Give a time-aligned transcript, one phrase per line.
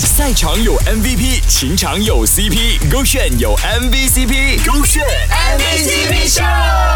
[0.00, 6.93] 赛场有 MVP，情场有 CP，勾选有 MVCp，勾选 MVCp 秀。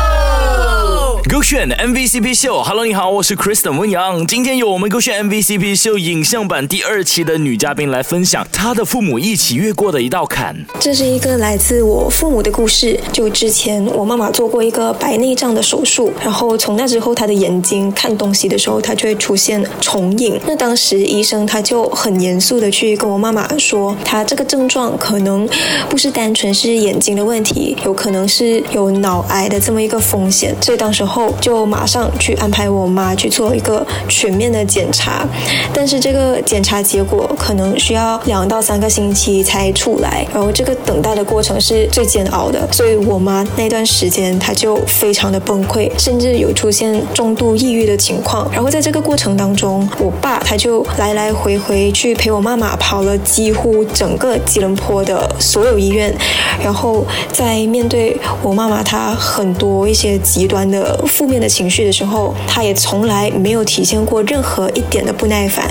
[1.38, 4.26] 勾选 MVCp 秀，Hello，你好，我是 Kristen 温阳。
[4.26, 10.56] 今天有我们勾选 MVCp 秀影像版第二期的女嘉宾来分享她的父母一起越过的一道坎。
[10.80, 12.98] 这是一个来自我父母的故事。
[13.12, 20.40] 就之前我妈妈做过一个白内障的手术，然后从那之后她的眼睛看东西的时候，她就会出现重影。
[20.44, 25.48] 那当时医生他就很严肃的去跟我妈妈说，她这个症状可能
[25.88, 30.52] 不是单纯是眼睛的问题，有可能是有脑癌的这么一个风险。
[30.60, 35.26] 所以当时候就马上去安排我妈去做一个全面的检查，
[35.72, 48.48] 但是这个检查结果可能需要两到三个星期才出来，然后这个等待的过程是最煎熬的，所以我妈那段时间她就非常的崩溃，甚至有出现重度抑郁的情况。
[48.52, 56.14] 然后在这个过程当中，我爸他就来来回回去陪我妈妈跑了几乎整个吉隆坡的所有医院，
[56.62, 65.66] 然后在面对我妈妈她很多一些极端的负面的情绪的时候，他也从来没有体现过任何一点的不耐烦。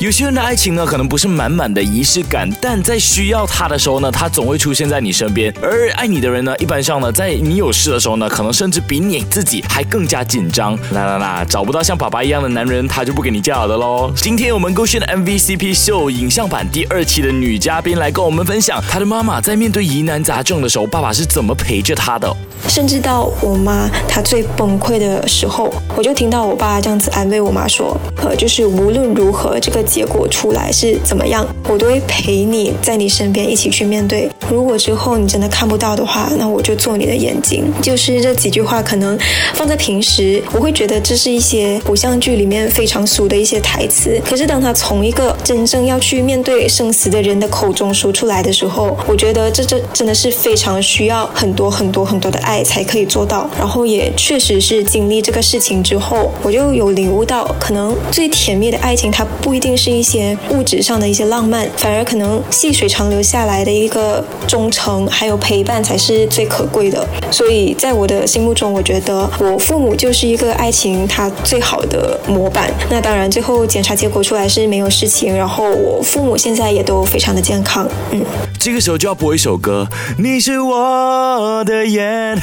[0.00, 5.54] 有些人的爱情呢，可能不是满满的仪式感，但在需要他的时候呢，他总会出现在你身边。
[5.62, 10.76] 而爱你的人呢，一般上呢，在你有事的时候呢，可能甚至比你自己还更加紧张。
[10.90, 14.10] 啦啦啦，找不到像爸爸一样的男人，他就不给你叫好的喽。
[14.16, 22.34] 今天我们勾选的 MVCp 秀影像版第二期的女嘉宾来跟我们分享，她的妈妈在面对疑难杂症的时候，爸爸是怎么陪着她的。
[22.66, 34.28] 甚至到我妈她最崩溃的时候，我就听到我爸这样子安慰我妈说：“呃，就是无论如何这个结果出来是怎么样，我都会陪你在你身边一起去面对。
[34.50, 39.16] 如果之后你真的看不到的话，那我就做你的眼睛。”就是这几句话，可能
[39.54, 44.20] 放在平时，我会觉得这是一些偶像剧里面非常俗的一些台词。
[44.28, 52.64] 可是当他从一个真正要去面对生死的人的口中说出来的时候，我觉得这这真的是非常需要很多很多很多的爱。
[52.64, 67.08] 才可以做到，然后也确实只是经历这个事情之后，我就有领悟到，可能最甜蜜的爱情，它不一定是一些物质上的一些浪漫，反而可能细水长流下来的一个忠诚还有陪伴才是最可贵的。
[67.30, 72.70] 所以在我的心目中，我觉得我父母就是一个爱情它最好的模板。
[72.90, 77.88] 那当然，最后检查结果出来是没有事情，然后我父母现在也都非常的健康。
[78.10, 78.22] 嗯，
[78.60, 79.88] 这个时候就要播一首歌，
[80.18, 82.38] 你是我的眼。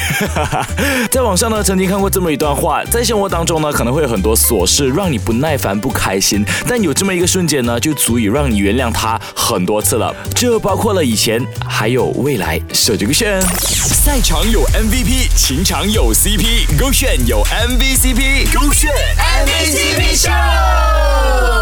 [1.12, 10.16] 在网上呢，曾经看过这么一段话，在生活当中呢，可能会有很多琐事让你不耐烦、不开心，但有这么一个瞬间呢，就足以让你原谅他很多次了。
[10.34, 12.58] 这包括了以前，还有未来。
[12.72, 18.90] 手机个选，赛场有 MVP，情场有 CP，勾选有 MVCp，勾选
[19.46, 21.61] MVCp 秀。